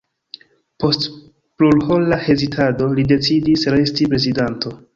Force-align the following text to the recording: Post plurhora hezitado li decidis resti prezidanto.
Post 0.83 1.05
plurhora 1.59 2.19
hezitado 2.29 2.89
li 2.97 3.07
decidis 3.15 3.69
resti 3.79 4.13
prezidanto. 4.15 4.79